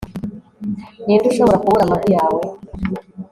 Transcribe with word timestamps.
ninde 1.05 1.25
ushobora 1.31 1.61
kubura 1.61 1.83
amavi 1.85 2.09
yawe 2.17 2.41